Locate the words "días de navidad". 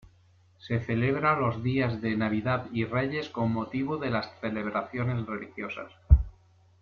1.61-2.65